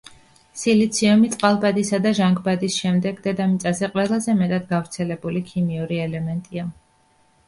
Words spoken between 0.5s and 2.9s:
სილიციუმი წყალბადისა და ჟანგბადის